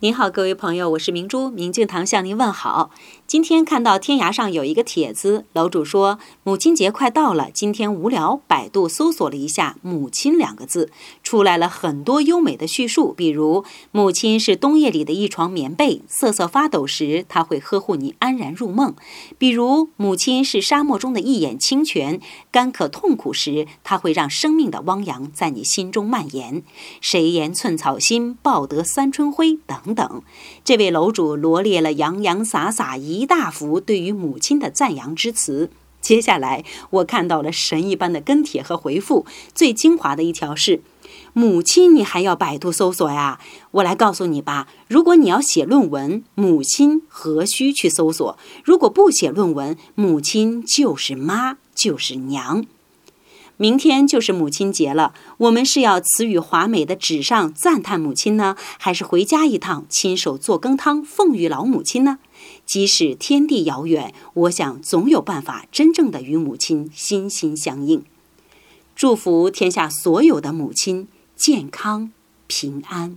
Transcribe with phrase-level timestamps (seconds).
[0.00, 2.92] 您好，各位朋友，我是明珠，明镜堂向您问好。
[3.26, 10.92] 今天看到天涯上有一个帖子，楼主说母亲节快到了，今天无聊，百度搜索了一下“母亲”两个字，
[11.28, 18.94] 出来了很多优美的叙述，比如母亲是冬夜里的一床棉被，瑟瑟发抖时她会呵护你安然入梦；
[19.36, 22.18] 比如母亲是沙漠中的一眼清泉，
[22.50, 26.62] 干渴痛苦时她会让生命的汪洋在你心中蔓延。
[27.00, 29.78] 谁言寸草心，报得三春晖等。
[29.84, 30.22] 等等，
[30.64, 35.70] 这位楼主罗列了洋洋洒洒一大幅对于母亲的赞扬之词。
[36.00, 40.82] 接下来，我看到了神一般的跟帖和回复，最精华的一条是
[41.32, 43.40] ：“母亲，你还要百度搜索呀？
[43.70, 52.66] 我来告诉你吧，如果你要写论文，母亲何须去搜索；如果不写论文，母亲就是妈，就是娘。”
[53.60, 62.18] 明天就是母亲节了，我们是要词语华美的纸上赞叹母亲呢，还是回家一趟亲手做羹汤奉与老母亲呢？
[62.64, 68.04] 即使天地遥远，我想总有办法真正的与母亲心心相印。
[68.98, 72.10] 祝福天下所有的母亲健康
[72.48, 73.16] 平安。